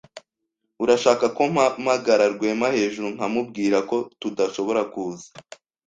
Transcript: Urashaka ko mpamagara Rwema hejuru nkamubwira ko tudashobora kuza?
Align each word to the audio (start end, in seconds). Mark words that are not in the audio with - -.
Urashaka 0.83 1.25
ko 1.35 1.41
mpamagara 1.53 2.23
Rwema 2.33 2.67
hejuru 2.75 3.07
nkamubwira 3.15 3.77
ko 3.89 3.97
tudashobora 4.21 4.81
kuza? 4.93 5.27